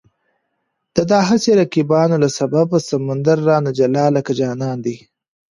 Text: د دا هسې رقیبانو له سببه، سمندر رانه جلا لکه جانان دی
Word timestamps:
د 0.95 0.97
دا 1.11 1.19
هسې 1.29 1.51
رقیبانو 1.61 2.15
له 2.23 2.29
سببه، 2.37 2.77
سمندر 2.89 3.37
رانه 3.49 3.71
جلا 3.77 4.05
لکه 4.15 4.31
جانان 4.39 4.77
دی 4.85 4.95